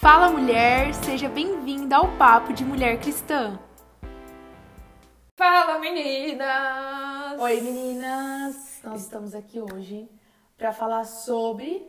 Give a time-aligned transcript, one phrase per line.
[0.00, 3.58] Fala mulher, seja bem-vinda ao Papo de Mulher Cristã.
[5.36, 7.40] Fala meninas!
[7.40, 10.08] Oi meninas, nós estamos aqui hoje
[10.56, 11.86] para falar sobre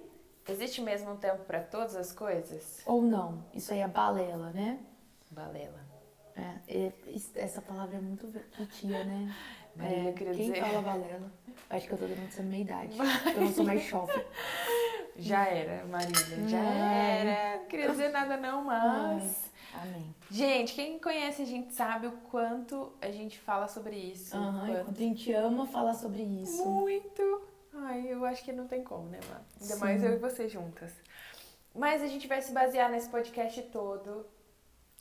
[0.48, 2.82] Existe mesmo um tempo para todas as coisas?
[2.86, 3.44] ou não.
[3.54, 4.80] Isso aí é balela, né?
[5.30, 5.80] Balela.
[6.36, 6.55] É,
[6.88, 6.91] é,
[7.36, 8.28] essa palavra é muito
[8.71, 9.36] tia, né?
[9.76, 11.32] Marília, É, quem dizer- fala balela?
[11.70, 12.98] Acho que eu tô denunciando minha idade.
[13.36, 14.26] Eu não sou mais chofre.
[15.22, 16.48] Já era, Marília.
[16.48, 17.28] Já Ai.
[17.28, 17.58] era.
[17.60, 19.50] Não queria dizer nada não, mas...
[19.73, 20.16] Amém.
[20.32, 24.36] Gente, quem conhece a gente sabe o quanto a gente fala sobre isso.
[24.36, 26.66] Aham, quanto- enquanto a gente ama falar sobre isso.
[26.66, 27.41] Muito.
[27.74, 29.41] Ai, eu acho que não tem como, né, Má?
[29.62, 29.80] Ainda Sim.
[29.80, 30.91] mais eu e você juntas.
[31.74, 34.26] Mas a gente vai se basear nesse podcast todo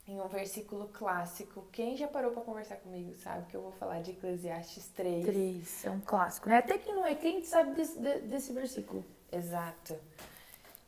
[0.07, 1.67] em um versículo clássico.
[1.73, 5.25] Quem já parou pra conversar comigo sabe que eu vou falar de Eclesiastes 3.
[5.25, 6.59] Três, é um clássico, né?
[6.59, 9.05] Até quem não é crente sabe desse, de- desse versículo.
[9.33, 9.97] Exato.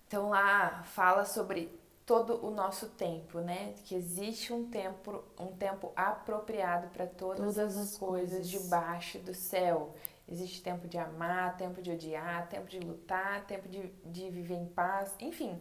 [0.07, 3.75] Então lá fala sobre todo o nosso tempo, né?
[3.85, 8.49] Que existe um tempo, um tempo apropriado para todas, Todas as as coisas coisas.
[8.49, 9.95] debaixo do céu.
[10.29, 14.67] Existe tempo de amar, tempo de odiar, tempo de lutar, tempo de, de viver em
[14.67, 15.61] paz, enfim.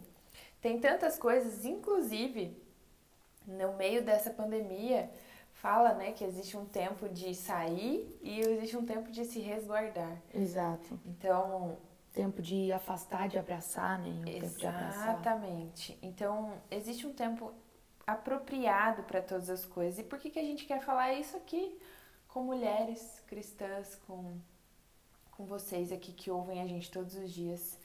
[0.61, 2.55] Tem tantas coisas, inclusive
[3.47, 5.09] no meio dessa pandemia,
[5.53, 10.17] fala, né, que existe um tempo de sair e existe um tempo de se resguardar.
[10.33, 10.99] Exato.
[11.05, 11.77] Então,
[12.19, 14.09] Tempo de afastar, de abraçar, né?
[14.09, 14.27] Um.
[14.91, 15.97] Exatamente.
[16.01, 17.53] Então, existe um tempo
[18.05, 19.99] apropriado para todas as coisas.
[19.99, 21.79] E por que, que a gente quer falar isso aqui
[22.27, 24.37] com mulheres cristãs, com,
[25.31, 27.79] com vocês aqui que ouvem a gente todos os dias?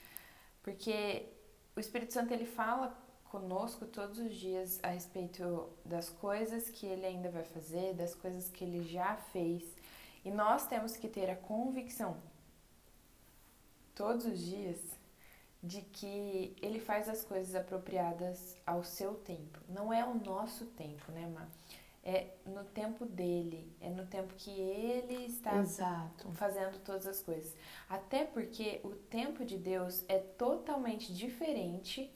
[0.65, 1.29] Porque
[1.77, 2.93] o Espírito Santo ele fala
[3.27, 8.51] conosco todos os dias a respeito das coisas que ele ainda vai fazer, das coisas
[8.51, 9.63] que ele já fez.
[10.25, 12.17] E nós temos que ter a convicção
[13.95, 14.79] todos os dias
[15.63, 19.59] de que ele faz as coisas apropriadas ao seu tempo.
[19.69, 21.49] Não é o nosso tempo, né, Má?
[22.07, 26.31] É no tempo dele, é no tempo que ele está Exato.
[26.33, 27.57] fazendo todas as coisas.
[27.89, 32.13] Até porque o tempo de Deus é totalmente diferente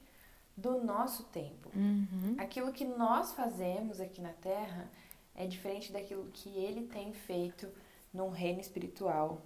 [0.54, 1.70] do nosso tempo.
[1.74, 2.34] Uhum.
[2.36, 4.90] Aquilo que nós fazemos aqui na Terra
[5.34, 7.66] é diferente daquilo que ele tem feito
[8.12, 9.40] num reino espiritual.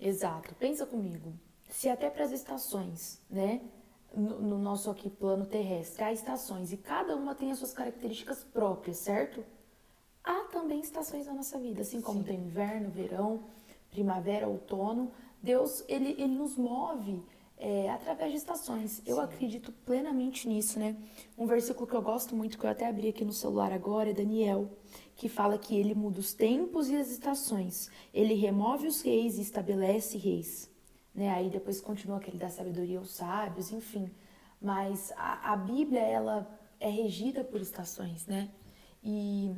[0.00, 0.54] Exato.
[0.54, 1.34] Pensa comigo.
[1.74, 3.60] Se até para as estações, né?
[4.14, 8.44] No, no nosso aqui plano terrestre, há estações e cada uma tem as suas características
[8.44, 9.44] próprias, certo?
[10.22, 12.26] Há também estações na nossa vida, assim como Sim.
[12.26, 13.42] tem inverno, verão,
[13.90, 15.10] primavera, outono.
[15.42, 17.20] Deus, ele, ele nos move
[17.58, 19.02] é, através de estações.
[19.04, 19.22] Eu Sim.
[19.22, 20.96] acredito plenamente nisso, né?
[21.36, 24.14] Um versículo que eu gosto muito, que eu até abri aqui no celular agora, é
[24.14, 24.70] Daniel,
[25.16, 27.90] que fala que ele muda os tempos e as estações.
[28.14, 30.72] Ele remove os reis e estabelece reis.
[31.14, 31.30] Né?
[31.30, 34.10] Aí depois continua aquele da sabedoria aos sábios, enfim.
[34.60, 36.48] Mas a, a Bíblia, ela
[36.80, 38.50] é regida por estações, né?
[39.02, 39.54] E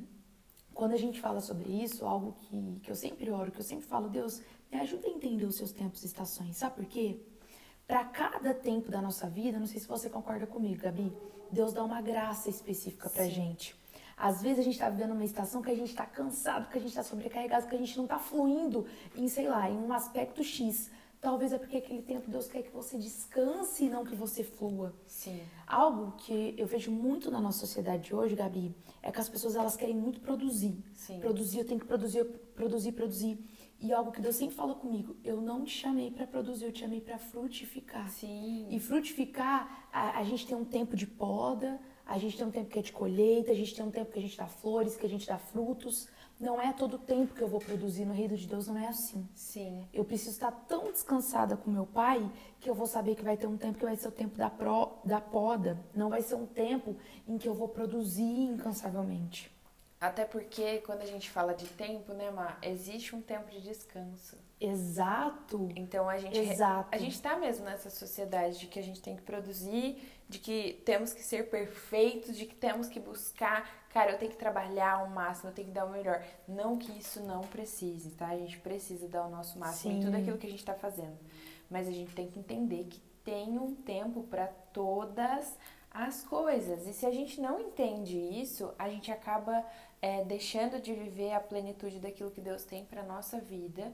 [0.75, 3.87] quando a gente fala sobre isso, algo que, que eu sempre oro, que eu sempre
[3.87, 6.57] falo, Deus, me ajuda a entender os seus tempos e estações.
[6.57, 7.19] Sabe por quê?
[7.87, 11.13] Para cada tempo da nossa vida, não sei se você concorda comigo, Gabi,
[11.51, 13.31] Deus dá uma graça específica pra Sim.
[13.31, 13.77] gente.
[14.17, 16.81] Às vezes a gente tá vivendo uma estação que a gente tá cansado, que a
[16.81, 20.43] gente tá sobrecarregado, que a gente não tá fluindo em, sei lá, em um aspecto
[20.43, 20.91] X.
[21.21, 24.95] Talvez é porque aquele tempo Deus quer que você descanse e não que você flua.
[25.07, 25.41] Sim.
[25.67, 29.77] Algo que eu vejo muito na nossa sociedade hoje, Gabi, é que as pessoas elas
[29.77, 30.77] querem muito produzir.
[30.95, 31.19] Sim.
[31.21, 33.39] Produzir, eu tenho que produzir, produzir, produzir.
[33.81, 36.81] E algo que Deus sempre fala comigo, eu não te chamei para produzir, eu te
[36.81, 38.09] chamei para frutificar.
[38.09, 38.67] Sim.
[38.71, 42.71] E frutificar, a, a gente tem um tempo de poda, a gente tem um tempo
[42.71, 45.05] que é de colheita, a gente tem um tempo que a gente dá flores, que
[45.05, 46.09] a gente dá frutos.
[46.39, 48.89] Não é todo o tempo que eu vou produzir no reino de Deus, não é
[48.89, 49.27] assim.
[49.35, 49.89] Sim.
[49.93, 52.31] Eu preciso estar tão descansada com meu pai
[52.61, 54.51] que eu vou saber que vai ter um tempo que vai ser o tempo da,
[54.51, 55.79] pro, da poda.
[55.95, 56.95] Não vai ser um tempo
[57.27, 59.51] em que eu vou produzir incansavelmente.
[59.99, 62.59] Até porque quando a gente fala de tempo, né, Má?
[62.61, 64.37] Existe um tempo de descanso.
[64.61, 65.69] Exato.
[65.77, 66.89] Então a gente Exato.
[66.91, 70.83] a gente tá mesmo nessa sociedade de que a gente tem que produzir, de que
[70.85, 75.09] temos que ser perfeitos, de que temos que buscar, cara, eu tenho que trabalhar ao
[75.09, 76.25] máximo, eu tenho que dar o melhor.
[76.49, 78.29] Não que isso não precise, tá?
[78.29, 80.07] A gente precisa dar o nosso máximo em Sim.
[80.07, 81.19] tudo aquilo que a gente tá fazendo.
[81.71, 85.59] Mas a gente tem que entender que tem um tempo para todas
[85.91, 86.87] as coisas.
[86.87, 89.65] E se a gente não entende isso, a gente acaba
[90.01, 93.93] é, deixando de viver a plenitude daquilo que Deus tem para nossa vida,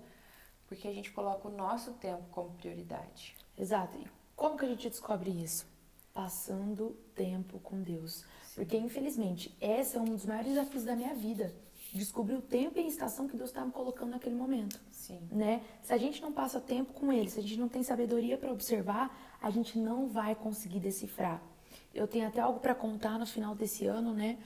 [0.73, 3.37] porque a gente coloca o nosso tempo como prioridade.
[3.59, 3.99] Exato.
[3.99, 5.67] E como que a gente descobre isso?
[6.15, 8.25] Passando tempo com Deus.
[8.55, 11.55] Porque, infelizmente, esse é um dos maiores desafios da minha vida.
[11.93, 14.81] Descobrir o tempo e a estação que Deus está me colocando naquele momento.
[14.91, 15.21] Sim.
[15.31, 15.63] Né?
[15.83, 18.51] Se a gente não passa tempo com Ele, se a gente não tem sabedoria para
[18.51, 21.43] observar, a gente não vai conseguir decifrar.
[21.95, 24.39] Eu tenho até algo para contar no final desse ano, né?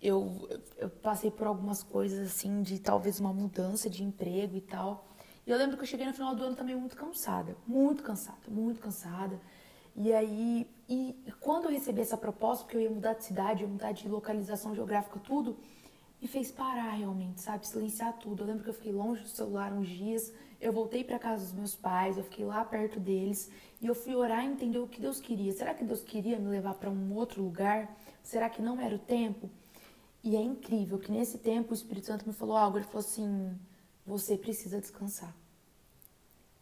[0.00, 0.48] Eu,
[0.78, 5.13] eu passei por algumas coisas assim, de talvez uma mudança de emprego e tal.
[5.46, 8.48] E eu lembro que eu cheguei no final do ano também muito cansada, muito cansada,
[8.48, 9.38] muito cansada.
[9.94, 13.68] E aí, e quando eu recebi essa proposta, porque eu ia mudar de cidade, ia
[13.68, 15.56] mudar de localização geográfica, tudo,
[16.20, 17.66] me fez parar realmente, sabe?
[17.66, 18.42] Silenciar tudo.
[18.42, 21.52] Eu lembro que eu fiquei longe do celular uns dias, eu voltei para casa dos
[21.52, 23.50] meus pais, eu fiquei lá perto deles
[23.82, 25.52] e eu fui orar e entender o que Deus queria.
[25.52, 27.94] Será que Deus queria me levar para um outro lugar?
[28.22, 29.50] Será que não era o tempo?
[30.22, 32.78] E é incrível que nesse tempo o Espírito Santo me falou algo.
[32.78, 33.54] Ele falou assim:
[34.06, 35.34] você precisa descansar.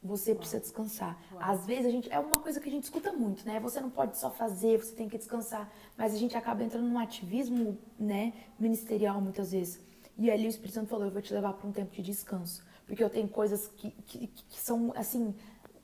[0.03, 1.17] Você precisa descansar.
[1.33, 1.43] Uau.
[1.43, 2.13] Às vezes a gente.
[2.13, 3.61] É uma coisa que a gente escuta muito, né?
[3.61, 5.71] Você não pode só fazer, você tem que descansar.
[5.97, 9.81] Mas a gente acaba entrando num ativismo, né, ministerial muitas vezes.
[10.19, 12.65] E ali o Espírito Santo falou: eu vou te levar para um tempo de descanso.
[12.85, 15.35] Porque eu tenho coisas que, que, que são, assim,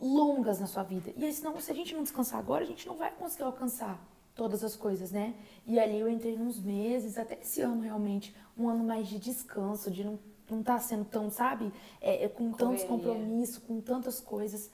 [0.00, 1.12] longas na sua vida.
[1.16, 4.05] E aí, senão, se a gente não descansar agora, a gente não vai conseguir alcançar
[4.34, 5.34] todas as coisas, né?
[5.66, 9.90] E ali eu entrei nos meses, até esse ano realmente, um ano mais de descanso,
[9.90, 10.19] de não
[10.50, 11.73] não tá sendo tão, sabe?
[12.00, 14.71] É, é com tantos compromissos, com tantas coisas.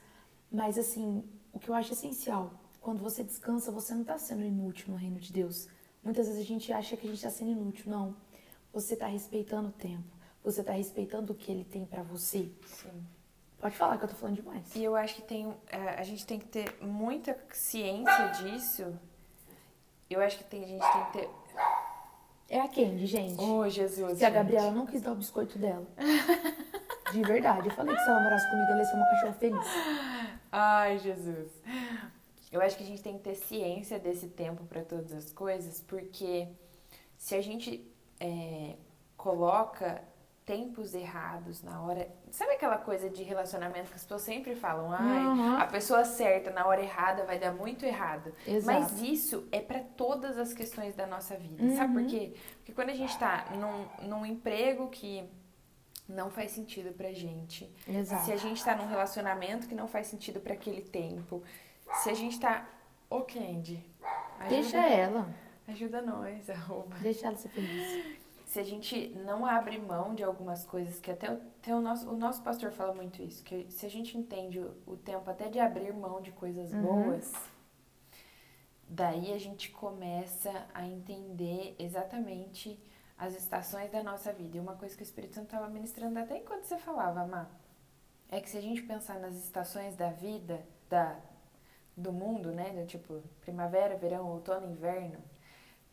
[0.51, 1.23] Mas assim,
[1.53, 5.19] o que eu acho essencial, quando você descansa, você não tá sendo inútil no reino
[5.19, 5.67] de Deus.
[6.03, 7.89] Muitas vezes a gente acha que a gente tá sendo inútil.
[7.89, 8.15] Não.
[8.73, 10.03] Você tá respeitando o tempo.
[10.43, 12.51] Você tá respeitando o que ele tem para você.
[12.67, 13.05] Sim.
[13.59, 14.75] Pode falar que eu tô falando demais.
[14.75, 18.93] E eu acho que tem, é, a gente tem que ter muita ciência disso
[20.09, 21.29] eu acho que tem, a gente tem que ter.
[22.49, 23.41] É a Candy, gente.
[23.41, 24.19] Oh, Jesus.
[24.19, 25.87] Se a Gabriela não quis dar o biscoito dela.
[27.11, 27.69] De verdade.
[27.69, 29.67] Eu falei que se ela morasse comigo, ela ia ser uma cachorra feliz.
[30.51, 31.51] Ai, Jesus.
[32.51, 35.81] Eu acho que a gente tem que ter ciência desse tempo para todas as coisas,
[35.81, 36.47] porque
[37.17, 37.85] se a gente
[38.19, 38.75] é,
[39.17, 40.01] coloca
[40.45, 42.07] tempos errados na hora.
[42.29, 44.91] Sabe aquela coisa de relacionamento que as pessoas sempre falam?
[44.91, 45.57] Ai, uhum.
[45.57, 48.31] a pessoa certa na hora errada vai dar muito errado.
[48.45, 48.79] Exato.
[48.79, 51.63] Mas isso é para todas as questões da nossa vida.
[51.63, 51.75] Uhum.
[51.75, 52.33] Sabe por quê?
[52.57, 55.27] Porque quando a gente tá num, num emprego que
[56.07, 57.73] não faz sentido pra gente.
[57.87, 58.25] Exato.
[58.25, 61.41] Se a gente tá num relacionamento que não faz sentido para aquele tempo.
[62.03, 62.69] Se a gente tá.
[63.09, 63.83] Ô, Candy.
[64.39, 65.27] Ajuda, Deixa ela.
[65.67, 66.95] Ajuda nós, arroba.
[67.01, 68.24] Deixa ela ser feliz
[68.55, 72.15] se a gente não abre mão de algumas coisas, que até, até o, nosso, o
[72.15, 75.59] nosso pastor fala muito isso, que se a gente entende o, o tempo até de
[75.59, 76.81] abrir mão de coisas uhum.
[76.81, 77.33] boas,
[78.87, 82.81] daí a gente começa a entender exatamente
[83.17, 84.55] as estações da nossa vida.
[84.55, 87.49] E uma coisa que o Espírito Santo estava ministrando até enquanto você falava, Má,
[88.29, 91.19] é que se a gente pensar nas estações da vida, da,
[91.97, 95.17] do mundo, né, do tipo primavera, verão, outono, inverno,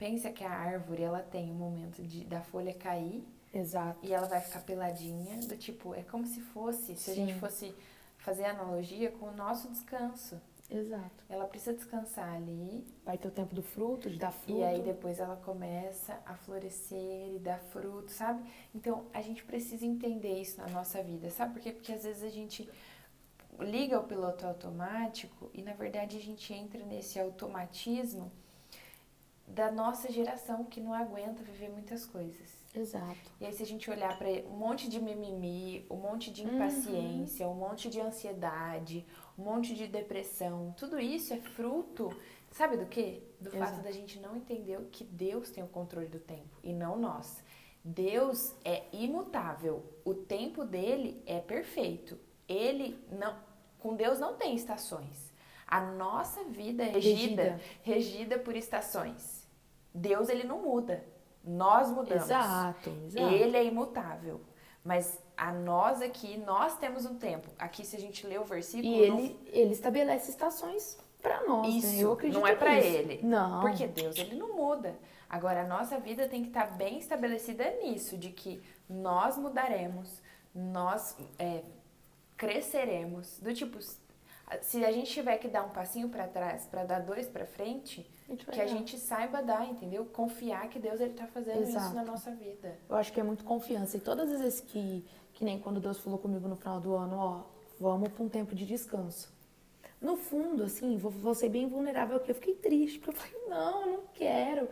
[0.02, 3.24] Pensa que a árvore, ela tem um momento de, da folha cair.
[3.54, 4.04] Exato.
[4.04, 7.12] E ela vai ficar peladinha, do tipo, é como se fosse, se Sim.
[7.12, 7.72] a gente fosse
[8.18, 10.40] fazer analogia com o nosso descanso.
[10.68, 11.24] Exato.
[11.28, 12.84] Ela precisa descansar ali.
[13.04, 14.58] Vai ter o tempo do fruto, de dar fruto.
[14.58, 18.42] E aí depois ela começa a florescer e dar fruto, sabe?
[18.74, 21.70] Então a gente precisa entender isso na nossa vida, sabe por quê?
[21.70, 22.68] Porque às vezes a gente
[23.60, 28.32] liga o piloto automático e na verdade a gente entra nesse automatismo
[29.46, 32.62] da nossa geração que não aguenta viver muitas coisas.
[32.74, 33.30] Exato.
[33.40, 36.54] E aí se a gente olhar para um monte de mimimi, um monte de uhum.
[36.54, 37.52] impaciência, uhum.
[37.52, 39.06] um monte de ansiedade,
[39.38, 42.08] um monte de depressão, tudo isso é fruto,
[42.50, 43.22] sabe do quê?
[43.40, 43.72] Do Exato.
[43.72, 47.42] fato da gente não entender que Deus tem o controle do tempo e não nós.
[47.84, 49.84] Deus é imutável.
[50.04, 52.18] O tempo dele é perfeito.
[52.48, 53.36] Ele não
[53.82, 55.31] com Deus não tem estações.
[55.72, 59.48] A nossa vida é regida, regida, regida por estações.
[59.94, 61.02] Deus ele não muda.
[61.42, 62.24] Nós mudamos.
[62.24, 63.34] Exato, exato.
[63.34, 64.42] Ele é imutável.
[64.84, 67.48] Mas a nós aqui, nós temos um tempo.
[67.58, 68.86] Aqui, se a gente lê o versículo.
[68.86, 69.46] E ele, não...
[69.46, 71.74] ele estabelece estações para nós.
[71.74, 72.02] Isso, né?
[72.02, 73.20] Eu acredito não é para ele.
[73.22, 73.62] Não.
[73.62, 74.94] Porque Deus, ele não muda.
[75.26, 80.20] Agora, a nossa vida tem que estar tá bem estabelecida nisso, de que nós mudaremos,
[80.54, 81.62] nós é,
[82.36, 83.38] cresceremos.
[83.40, 83.78] Do tipo,
[84.60, 88.08] se a gente tiver que dar um passinho para trás para dar dois para frente,
[88.30, 90.04] a que a gente saiba dar, entendeu?
[90.04, 91.86] Confiar que Deus ele tá fazendo Exato.
[91.86, 92.78] isso na nossa vida.
[92.88, 93.96] Eu acho que é muito confiança.
[93.96, 97.16] E todas as vezes que, que nem quando Deus falou comigo no final do ano,
[97.16, 97.42] ó,
[97.80, 99.32] vamos para um tempo de descanso.
[100.00, 102.30] No fundo, assim, vou, vou ser bem vulnerável aqui.
[102.30, 104.68] Eu fiquei triste, porque eu falei, não, eu não quero.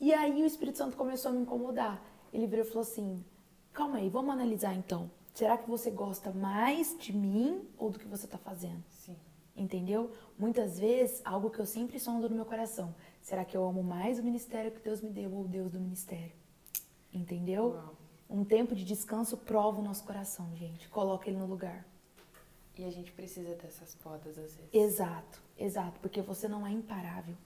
[0.00, 2.02] E aí o Espírito Santo começou a me incomodar.
[2.32, 3.24] Ele virou e falou assim:
[3.72, 5.10] calma aí, vamos analisar então.
[5.36, 8.82] Será que você gosta mais de mim ou do que você está fazendo?
[8.88, 9.14] Sim.
[9.54, 10.10] Entendeu?
[10.38, 12.94] Muitas vezes, algo que eu sempre sondo no meu coração.
[13.20, 15.78] Será que eu amo mais o ministério que Deus me deu ou o Deus do
[15.78, 16.32] ministério?
[17.12, 17.74] Entendeu?
[17.74, 17.94] Uau.
[18.30, 20.88] Um tempo de descanso prova o nosso coração, gente.
[20.88, 21.86] Coloca ele no lugar.
[22.78, 24.72] E a gente precisa dessas podas às vezes.
[24.72, 26.00] Exato, exato.
[26.00, 27.36] Porque você não é imparável.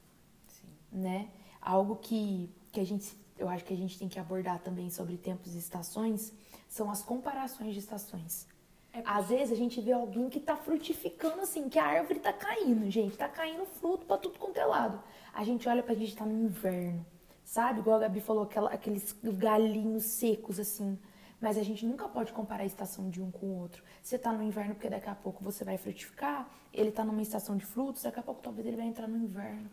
[0.47, 0.69] Sim.
[0.93, 1.29] né?
[1.61, 5.17] Algo que, que a gente, eu acho que a gente tem que abordar também sobre
[5.17, 6.33] tempos e estações
[6.69, 8.47] são as comparações de estações.
[8.93, 12.33] É Às vezes a gente vê alguém que tá frutificando assim, que a árvore tá
[12.33, 15.03] caindo, gente, tá caindo fruto pra tudo quanto é lado.
[15.33, 17.05] A gente olha pra gente tá no inverno,
[17.45, 17.81] sabe?
[17.81, 20.99] Igual a Gabi falou, aquela, aqueles galinhos secos assim.
[21.41, 23.83] Mas a gente nunca pode comparar a estação de um com o outro.
[24.03, 27.57] Você tá no inverno porque daqui a pouco você vai frutificar, ele tá numa estação
[27.57, 29.71] de frutos, daqui a pouco talvez ele vai entrar no inverno.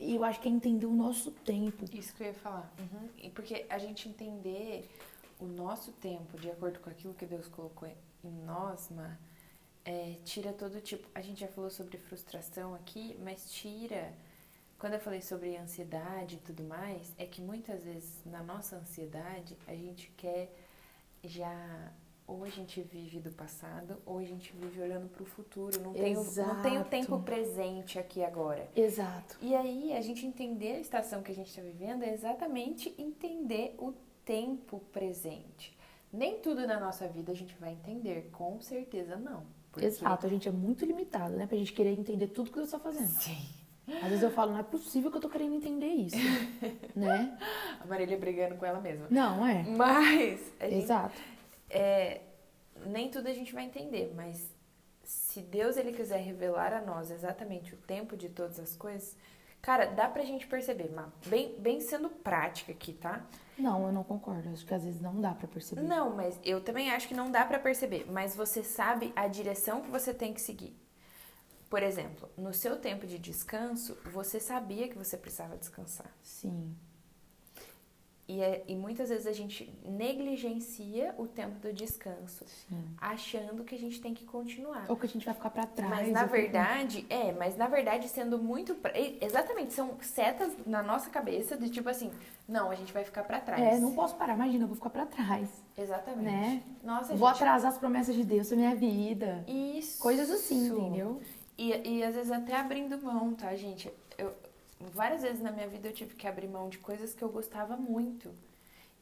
[0.00, 1.84] E eu acho que é entender o nosso tempo.
[1.92, 2.72] Isso que eu ia falar.
[2.78, 3.08] Uhum.
[3.18, 4.90] E porque a gente entender
[5.38, 7.86] o nosso tempo de acordo com aquilo que Deus colocou
[8.24, 9.20] em nós, Mar,
[9.84, 11.06] é, tira todo tipo.
[11.14, 14.12] A gente já falou sobre frustração aqui, mas tira.
[14.78, 19.54] Quando eu falei sobre ansiedade e tudo mais, é que muitas vezes na nossa ansiedade
[19.66, 20.50] a gente quer
[21.22, 21.92] já
[22.30, 25.92] ou a gente vive do passado ou a gente vive olhando para o futuro, não
[25.92, 28.68] tem, o, não tem o tempo presente aqui agora.
[28.76, 29.36] Exato.
[29.42, 33.74] E aí a gente entender a estação que a gente está vivendo é exatamente entender
[33.78, 33.92] o
[34.24, 35.76] tempo presente.
[36.12, 39.44] Nem tudo na nossa vida a gente vai entender, com certeza não.
[39.72, 39.86] Porque...
[39.86, 41.46] Exato, a gente é muito limitado, né?
[41.46, 43.08] Pra gente querer entender tudo que Deus está fazendo.
[43.08, 43.48] Sim.
[44.02, 46.16] Às vezes eu falo, não é possível que eu tô querendo entender isso,
[46.94, 47.36] né?
[47.80, 49.06] A Marília brigando com ela mesma.
[49.10, 49.64] Não, é.
[49.64, 50.52] Mas...
[50.60, 51.20] Gente, Exato.
[51.70, 52.22] É,
[52.86, 54.50] nem tudo a gente vai entender, mas
[55.04, 59.16] se Deus ele quiser revelar a nós exatamente o tempo de todas as coisas,
[59.62, 63.24] cara, dá pra gente perceber, mas bem, bem sendo prática aqui, tá?
[63.58, 64.48] Não, eu não concordo.
[64.48, 65.82] Acho que às vezes não dá para perceber.
[65.82, 68.06] Não, mas eu também acho que não dá para perceber.
[68.10, 70.74] Mas você sabe a direção que você tem que seguir.
[71.68, 76.10] Por exemplo, no seu tempo de descanso, você sabia que você precisava descansar.
[76.22, 76.74] Sim.
[78.30, 82.84] E, é, e muitas vezes a gente negligencia o tempo do descanso, Sim.
[82.96, 84.84] achando que a gente tem que continuar.
[84.88, 85.90] Ou que a gente vai ficar para trás.
[85.90, 87.12] Mas na verdade, que...
[87.12, 88.76] é, mas na verdade sendo muito.
[89.20, 92.12] Exatamente, são setas na nossa cabeça de tipo assim,
[92.46, 93.60] não, a gente vai ficar para trás.
[93.60, 95.48] É, não posso parar, imagina, eu vou ficar para trás.
[95.76, 96.30] Exatamente.
[96.30, 96.62] Né?
[96.84, 97.42] Nossa, vou gente...
[97.42, 99.44] atrasar as promessas de Deus na minha vida.
[99.48, 100.00] Isso.
[100.00, 101.20] Coisas assim, entendeu?
[101.58, 103.92] E, e às vezes até abrindo mão, tá, gente?
[104.16, 104.32] Eu,
[104.80, 107.76] várias vezes na minha vida eu tive que abrir mão de coisas que eu gostava
[107.76, 108.32] muito.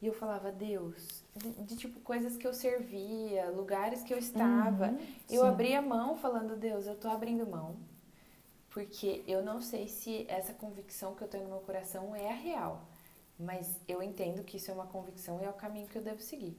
[0.01, 4.89] E eu falava, Deus, de, de tipo coisas que eu servia, lugares que eu estava.
[4.89, 7.75] Uhum, eu abria mão falando, Deus, eu tô abrindo mão.
[8.69, 12.33] Porque eu não sei se essa convicção que eu tenho no meu coração é a
[12.33, 12.85] real.
[13.37, 16.21] Mas eu entendo que isso é uma convicção e é o caminho que eu devo
[16.21, 16.57] seguir.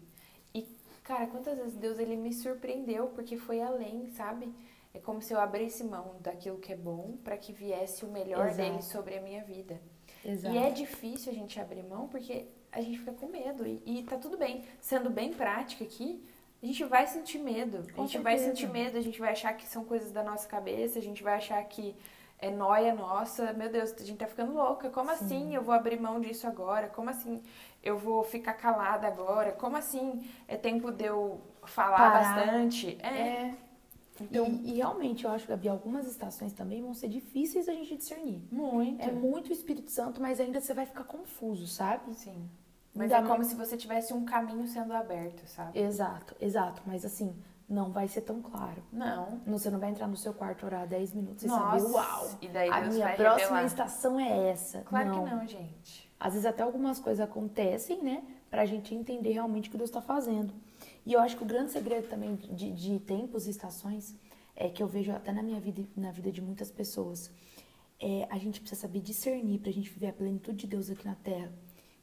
[0.55, 0.63] E,
[1.03, 4.53] cara, quantas vezes Deus ele me surpreendeu porque foi além, sabe?
[4.93, 8.49] É como se eu abrisse mão daquilo que é bom para que viesse o melhor
[8.49, 8.57] Exato.
[8.57, 9.81] dele sobre a minha vida.
[10.25, 10.55] Exato.
[10.55, 13.67] E é difícil a gente abrir mão porque a gente fica com medo.
[13.67, 14.65] E, e tá tudo bem.
[14.81, 16.23] Sendo bem prática aqui,
[16.63, 17.79] a gente vai sentir medo.
[17.79, 18.23] A gente certeza.
[18.23, 21.23] vai sentir medo, a gente vai achar que são coisas da nossa cabeça, a gente
[21.23, 21.97] vai achar que
[22.39, 23.53] é noia nossa.
[23.53, 24.91] Meu Deus, a gente tá ficando louca.
[24.91, 25.15] Como Sim.
[25.15, 26.89] assim eu vou abrir mão disso agora?
[26.89, 27.43] Como assim
[27.83, 29.53] eu vou ficar calada agora?
[29.53, 32.37] Como assim é tempo de eu falar Parar.
[32.37, 32.99] bastante?
[33.03, 33.09] É.
[33.09, 33.55] é.
[34.21, 37.97] Então, e, e, realmente, eu acho, Gabi, algumas estações também vão ser difíceis a gente
[37.97, 38.43] discernir.
[38.51, 39.03] Muito.
[39.03, 42.15] É muito o Espírito Santo, mas ainda você vai ficar confuso, sabe?
[42.15, 42.49] Sim.
[42.95, 45.79] Mas ainda é como se você tivesse um caminho sendo aberto, sabe?
[45.79, 46.83] Exato, exato.
[46.85, 47.35] Mas assim,
[47.69, 48.83] não vai ser tão claro.
[48.93, 49.41] Não.
[49.47, 51.77] Você não vai entrar no seu quarto orar 10 minutos Nossa.
[51.77, 53.65] e saber, uau, e daí a minha próxima revelar.
[53.65, 54.81] estação é essa.
[54.81, 55.25] Claro não.
[55.25, 56.11] que não, gente.
[56.19, 58.25] Às vezes até algumas coisas acontecem, né?
[58.51, 60.53] Pra gente entender realmente o que Deus está fazendo.
[61.05, 64.15] E eu acho que o grande segredo também de, de tempos e estações
[64.55, 67.31] é que eu vejo até na minha vida e na vida de muitas pessoas.
[67.99, 71.05] É, a gente precisa saber discernir para a gente viver a plenitude de Deus aqui
[71.05, 71.53] na Terra.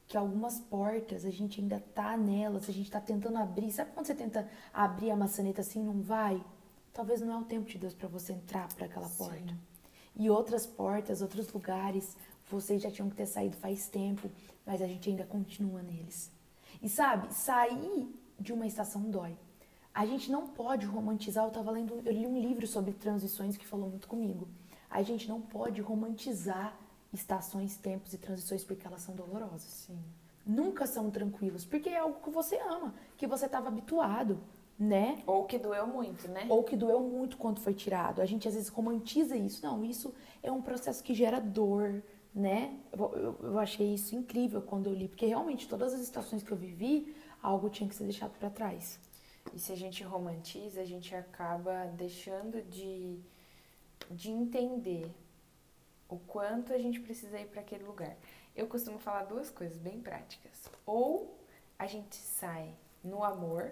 [0.07, 3.71] Que algumas portas a gente ainda tá nelas, a gente tá tentando abrir.
[3.71, 6.43] Sabe quando você tenta abrir a maçaneta assim não vai?
[6.93, 9.17] Talvez não é o tempo de Deus para você entrar para aquela Sim.
[9.17, 9.57] porta.
[10.15, 12.17] E outras portas, outros lugares,
[12.49, 14.31] vocês já tinham que ter saído faz tempo,
[14.65, 16.31] mas a gente ainda continua neles.
[16.81, 19.37] E sabe, sair de uma estação dói.
[19.93, 21.45] A gente não pode romantizar.
[21.45, 24.47] Eu tava lendo, eu li um livro sobre transições que falou muito comigo.
[24.89, 26.77] A gente não pode romantizar
[27.11, 29.63] estações, tempos e transições porque elas são dolorosas.
[29.63, 29.97] Sim.
[30.45, 34.39] Nunca são tranquilos, porque é algo que você ama, que você estava habituado,
[34.79, 35.21] né?
[35.25, 36.45] Ou que doeu muito, né?
[36.47, 38.21] Ou que doeu muito quando foi tirado.
[38.21, 39.65] A gente às vezes romantiza isso.
[39.65, 40.13] Não, isso
[40.43, 42.03] é um processo que gera dor,
[42.33, 42.77] né?
[42.93, 46.51] Eu, eu, eu achei isso incrível quando eu li, porque realmente todas as estações que
[46.51, 47.15] eu vivi,
[47.47, 48.99] algo tinha que ser deixado para trás.
[49.53, 53.19] E se a gente romantiza, a gente acaba deixando de,
[54.11, 55.09] de entender
[56.09, 58.17] o quanto a gente precisa ir para aquele lugar.
[58.55, 60.69] Eu costumo falar duas coisas bem práticas.
[60.85, 61.37] Ou
[61.79, 62.73] a gente sai
[63.03, 63.71] no amor.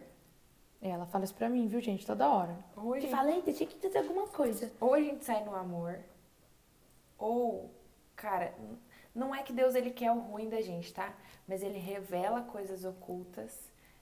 [0.81, 2.57] Ela fala isso pra mim, viu, gente, toda hora.
[2.77, 3.11] Ou a gente...
[3.11, 4.71] Falei, deixa que dizer alguma coisa.
[4.79, 5.99] Ou a gente sai no amor,
[7.17, 7.73] ou
[8.15, 8.53] cara,
[9.15, 11.13] não é que Deus ele quer o ruim da gente, tá?
[11.47, 13.57] Mas ele revela coisas ocultas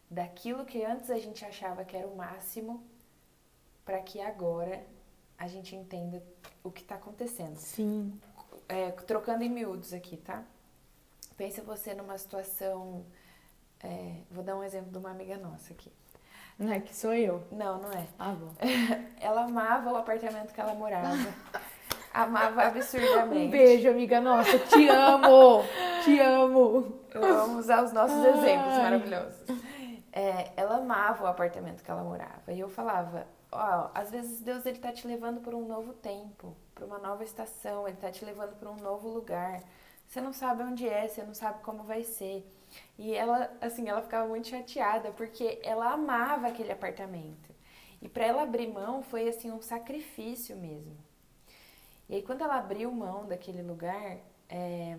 [0.09, 2.83] daquilo que antes a gente achava que era o máximo,
[3.85, 4.83] para que agora
[5.37, 6.23] a gente entenda
[6.63, 7.57] o que está acontecendo.
[7.57, 8.19] Sim.
[8.67, 10.43] É, trocando em miúdos aqui, tá?
[11.37, 13.05] Pensa você numa situação.
[13.83, 15.91] É, vou dar um exemplo de uma amiga nossa aqui.
[16.57, 17.43] Não é que sou eu?
[17.51, 18.07] Não, não é.
[18.17, 18.53] Ah, bom.
[19.19, 21.17] ela amava o apartamento que ela morava.
[22.13, 23.47] amava absurdamente.
[23.47, 24.57] Um beijo, amiga nossa.
[24.59, 25.63] Te amo!
[26.03, 26.99] Te amo!
[27.15, 28.31] Amo usar os nossos Ai.
[28.31, 29.45] exemplos maravilhosos.
[30.11, 32.51] É, ela amava o apartamento que ela morava.
[32.51, 36.55] E eu falava, ó, às vezes Deus ele tá te levando para um novo tempo,
[36.75, 39.61] para uma nova estação, ele tá te levando para um novo lugar.
[40.07, 42.47] Você não sabe onde é, você não sabe como vai ser.
[42.97, 47.53] E ela, assim, ela ficava muito chateada porque ela amava aquele apartamento.
[48.01, 50.97] E para ela abrir mão foi assim um sacrifício mesmo.
[52.13, 54.97] E aí quando ela abriu mão daquele lugar, é,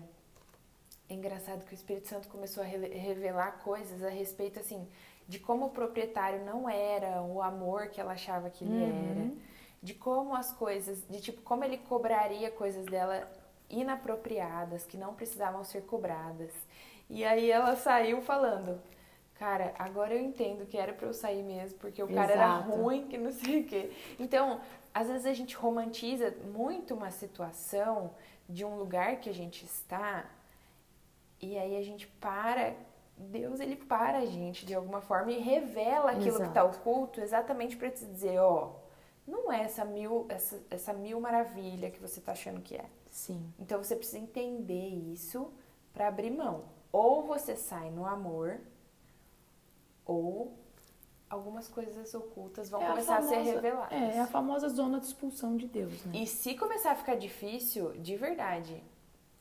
[1.09, 4.85] é engraçado que o Espírito Santo começou a revelar coisas a respeito assim
[5.25, 9.11] de como o proprietário não era o amor que ela achava que ele uhum.
[9.11, 9.31] era,
[9.81, 13.31] de como as coisas, de tipo como ele cobraria coisas dela
[13.69, 16.51] inapropriadas que não precisavam ser cobradas.
[17.09, 18.77] E aí ela saiu falando:
[19.35, 23.07] "Cara, agora eu entendo que era para eu sair mesmo, porque o cara era ruim,
[23.07, 23.91] que não sei o quê".
[24.19, 24.61] Então,
[24.93, 28.11] às vezes a gente romantiza muito uma situação
[28.47, 30.25] de um lugar que a gente está
[31.41, 32.73] e aí a gente para
[33.17, 36.43] Deus ele para a gente de alguma forma e revela aquilo Exato.
[36.43, 38.73] que está oculto exatamente para te dizer, ó,
[39.25, 42.85] não é essa mil, essa, essa mil maravilha que você está achando que é.
[43.09, 43.53] Sim.
[43.59, 45.51] Então você precisa entender isso
[45.93, 46.63] para abrir mão.
[46.91, 48.59] Ou você sai no amor,
[50.05, 50.57] ou
[51.29, 53.91] algumas coisas ocultas vão é começar a, famosa, a, ser reveladas.
[53.91, 56.19] É, é a famosa zona de expulsão de Deus, né?
[56.19, 58.81] E se começar a ficar difícil, de verdade,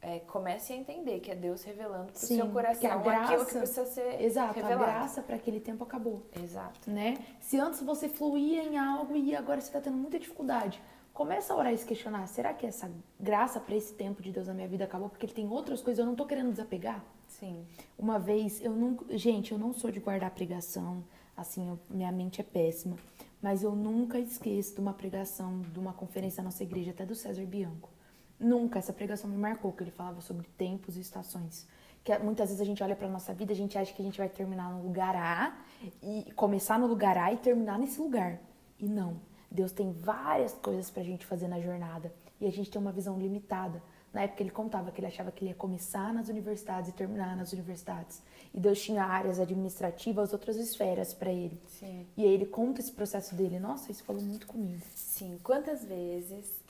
[0.01, 3.59] é, comece a entender que é Deus revelando para o seu coração graça, aquilo que
[3.59, 4.83] precisa ser exato, revelado.
[4.83, 6.23] a graça para aquele tempo acabou.
[6.43, 6.91] Exato.
[6.91, 7.17] Né?
[7.41, 10.83] Se antes você fluía em algo e agora você está tendo muita dificuldade,
[11.15, 14.47] começa a orar e se questionar, será que essa graça para esse tempo de Deus
[14.47, 17.03] na minha vida acabou porque ele tem outras coisas, eu não estou querendo desapegar?
[17.39, 17.67] Sim.
[17.99, 21.05] Uma vez, eu nunca, gente, eu não sou de guardar pregação,
[21.37, 22.97] assim, eu, minha mente é péssima,
[23.43, 27.15] mas eu nunca esqueço de uma pregação, de uma conferência da nossa igreja, até do
[27.15, 27.95] César Bianco
[28.39, 31.67] Nunca essa pregação me marcou, que ele falava sobre tempos e estações.
[32.03, 34.19] Que muitas vezes a gente olha para nossa vida, a gente acha que a gente
[34.19, 35.57] vai terminar no lugar A
[36.03, 38.39] e começar no lugar A e terminar nesse lugar.
[38.79, 39.21] E não.
[39.51, 43.19] Deus tem várias coisas pra gente fazer na jornada e a gente tem uma visão
[43.19, 43.83] limitada.
[44.15, 47.37] Na época ele contava que ele achava que ele ia começar nas universidades e terminar
[47.37, 48.23] nas universidades.
[48.55, 51.61] E Deus tinha áreas administrativas, outras esferas para ele.
[51.67, 52.07] Sim.
[52.17, 53.59] E aí ele conta esse processo dele.
[53.59, 54.81] Nossa, isso falou muito comigo.
[54.95, 55.41] Sim.
[55.43, 56.63] Quantas vezes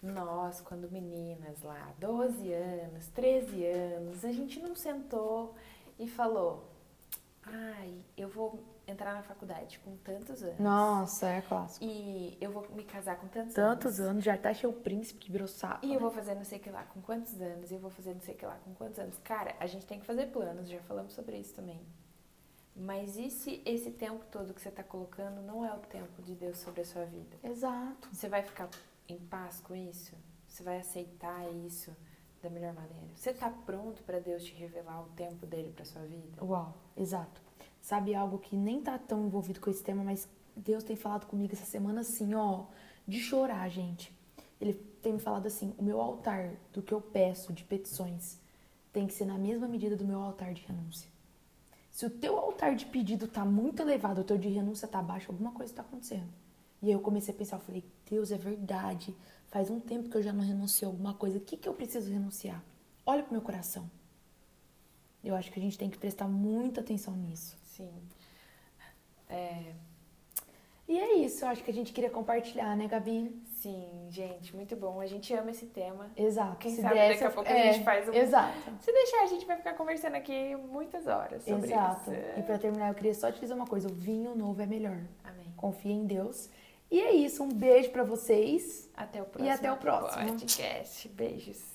[0.00, 5.56] nós, quando meninas lá, 12 anos, 13 anos, a gente não sentou
[5.98, 6.68] e falou:
[7.42, 10.58] ai, eu vou entrar na faculdade com tantos anos.
[10.60, 11.84] Nossa, é clássico.
[11.84, 14.10] E eu vou me casar com tantos, tantos anos.
[14.10, 14.24] anos.
[14.24, 15.84] já tá cheio o príncipe que virou sapo.
[15.84, 17.90] E eu vou fazer não sei o que lá com quantos anos, e eu vou
[17.90, 19.18] fazer não sei o que lá com quantos anos.
[19.18, 21.80] Cara, a gente tem que fazer planos, já falamos sobre isso também.
[22.74, 26.34] Mas e se esse tempo todo que você está colocando não é o tempo de
[26.34, 27.36] Deus sobre a sua vida?
[27.42, 28.08] Exato.
[28.12, 28.68] Você vai ficar
[29.08, 30.14] em paz com isso?
[30.46, 31.96] Você vai aceitar isso
[32.42, 33.08] da melhor maneira?
[33.14, 36.44] Você está pronto para Deus te revelar o tempo dele para sua vida?
[36.44, 37.45] Uau, exato.
[37.86, 41.52] Sabe algo que nem tá tão envolvido com esse tema, mas Deus tem falado comigo
[41.52, 42.64] essa semana assim, ó,
[43.06, 44.12] de chorar, gente.
[44.60, 48.40] Ele tem me falado assim: o meu altar do que eu peço de petições
[48.92, 51.08] tem que ser na mesma medida do meu altar de renúncia.
[51.92, 55.30] Se o teu altar de pedido tá muito elevado, o teu de renúncia tá baixo,
[55.30, 56.26] alguma coisa está acontecendo.
[56.82, 59.14] E aí eu comecei a pensar, eu falei, Deus, é verdade.
[59.46, 61.38] Faz um tempo que eu já não renuncio a alguma coisa.
[61.38, 62.60] O que, que eu preciso renunciar?
[63.06, 63.88] Olha pro meu coração.
[65.22, 67.64] Eu acho que a gente tem que prestar muita atenção nisso.
[67.76, 67.92] Sim.
[69.28, 69.72] É...
[70.88, 73.42] E é isso, eu acho que a gente queria compartilhar, né, Gabi?
[73.56, 75.00] Sim, gente, muito bom.
[75.00, 76.08] A gente ama esse tema.
[76.16, 76.56] Exato.
[76.58, 78.12] Quem Se sabe daqui a pouco é, a gente faz um.
[78.12, 78.56] Exato.
[78.80, 82.12] Se deixar, a gente vai ficar conversando aqui muitas horas sobre exato.
[82.12, 82.20] isso.
[82.38, 85.00] E para terminar, eu queria só te dizer uma coisa: o vinho novo é melhor.
[85.24, 85.52] Amém.
[85.56, 86.48] Confia em Deus.
[86.88, 88.88] E é isso, um beijo para vocês.
[88.96, 89.48] Até o próximo.
[89.48, 91.08] E até o próximo podcast.
[91.08, 91.74] Beijos.